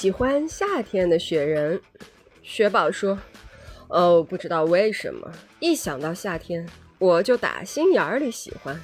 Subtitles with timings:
[0.00, 1.78] 喜欢夏天的雪人。
[2.42, 3.18] 雪宝说
[3.88, 6.66] ：“哦，不知道为什么，一想到夏天，
[6.98, 8.80] 我就打心眼里喜欢。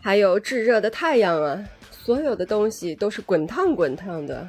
[0.00, 4.46] 还有炙热的太阳啊，所有的东西都是滚烫滚烫的。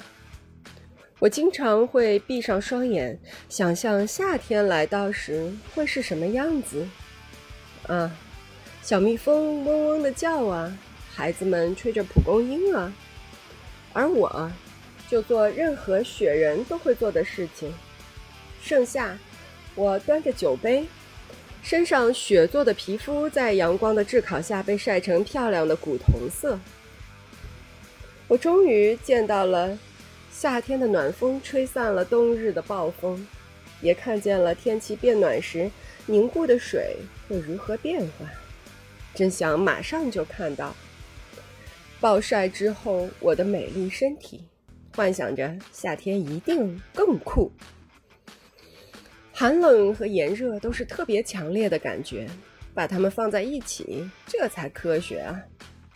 [1.20, 3.20] 我经常会闭上双眼，
[3.50, 6.88] 想象夏天来到时会是什么样子。
[7.88, 8.10] 啊，
[8.82, 10.78] 小蜜蜂嗡嗡的叫啊，
[11.14, 12.94] 孩子们吹着蒲公英啊，
[13.92, 14.50] 而我，
[15.10, 17.74] 就做任何雪人都会做的事情。”
[18.62, 19.18] 盛夏，
[19.76, 20.86] 我端着酒杯，
[21.64, 26.60] 身上雪做的皮肤在阳光的炙烤下被晒成漂亮的古铜色。
[28.28, 29.78] 我终于见到了
[30.32, 33.26] 夏天的暖风吹散了冬日的暴风，
[33.82, 35.72] 也看见了天气变暖时
[36.06, 38.26] 凝固的水会如何变化。
[39.16, 40.76] 真想马上就看到
[42.00, 44.44] 暴晒之后我的美丽身体，
[44.96, 47.52] 幻想着夏天一定更酷。
[49.32, 52.28] 寒冷和炎热都是特别强烈的感觉，
[52.74, 55.40] 把它们放在一起，这才科学啊！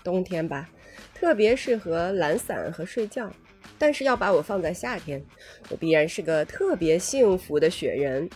[0.04, 0.70] 冬天吧，
[1.14, 3.30] 特别适合懒散和睡觉，
[3.78, 5.22] 但是要把我放在夏天，
[5.70, 8.30] 我必然是个特别幸福的雪人。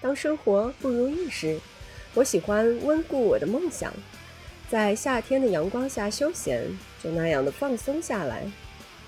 [0.00, 1.58] 当生活不如意时，
[2.14, 3.92] 我喜欢温故我的梦想，
[4.68, 6.64] 在夏天的阳光下休闲，
[7.02, 8.44] 就那样的放松下来。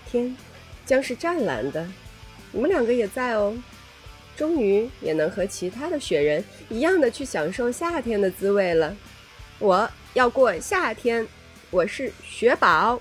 [0.06, 0.36] 天
[0.84, 1.86] 将是湛蓝的，
[2.52, 3.56] 你们两个也在哦。
[4.36, 8.96] 终于也能和其他的雪人一样的去享受夏天的滋味了。
[9.58, 11.26] 我要过夏天，
[11.70, 13.00] 我是雪宝。